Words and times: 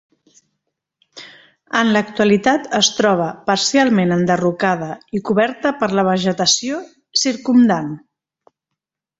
En 1.81 1.91
l'actualitat 1.95 2.65
es 2.79 2.89
troba 3.01 3.27
parcialment 3.51 4.15
enderrocada 4.17 4.89
i 5.19 5.23
coberta 5.31 5.75
per 5.83 5.91
la 6.01 6.07
vegetació 6.11 6.81
circumdant. 7.27 7.97